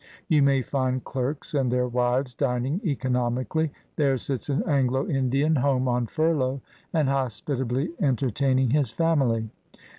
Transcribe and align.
You 0.27 0.41
may 0.41 0.63
find 0.63 1.03
clerks 1.03 1.53
and 1.53 1.71
their 1.71 1.87
wives 1.87 2.33
dining 2.33 2.81
economically. 2.83 3.69
There 3.97 4.17
sits 4.17 4.49
an 4.49 4.63
Anglo 4.63 5.07
Indian, 5.07 5.57
home 5.57 5.87
on 5.87 6.07
furlough, 6.07 6.59
and 6.91 7.07
hospitably 7.07 7.91
entertaining 7.99 8.71
his 8.71 8.89
family. 8.89 9.51